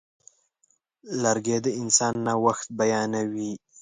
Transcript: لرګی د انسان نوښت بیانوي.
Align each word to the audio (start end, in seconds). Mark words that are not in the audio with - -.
لرګی 1.21 1.57
د 1.65 1.67
انسان 1.81 2.13
نوښت 2.25 2.67
بیانوي. 2.79 3.51